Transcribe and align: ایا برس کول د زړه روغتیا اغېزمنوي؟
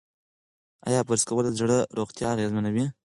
ایا 0.87 0.99
برس 1.07 1.23
کول 1.29 1.43
د 1.47 1.51
زړه 1.59 1.77
روغتیا 1.97 2.27
اغېزمنوي؟ 2.35 2.85